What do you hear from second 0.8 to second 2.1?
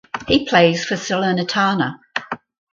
for Salernitana.